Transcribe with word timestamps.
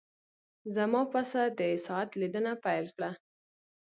زما 0.75 1.01
پسه 1.13 1.41
د 1.59 1.61
ساعت 1.85 2.09
لیدنه 2.19 2.53
پیل 2.63 2.85
کړه. 2.95 3.11